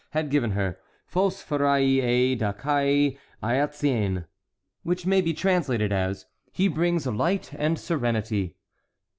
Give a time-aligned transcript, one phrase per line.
[0.13, 4.25] had given her: "Phôs pherei ê de kai a'íthzên;"
[4.81, 5.93] which may be translated:
[6.51, 8.55] "He brings light and serenity."